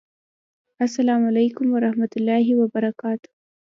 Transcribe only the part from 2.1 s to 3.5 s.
الله وبرکاته!